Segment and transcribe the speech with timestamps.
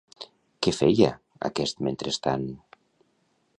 [0.67, 1.11] Què feia
[1.51, 2.51] aquest mentrestant?